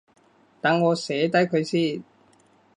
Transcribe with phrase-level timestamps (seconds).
[0.63, 2.03] 等我寫低佢先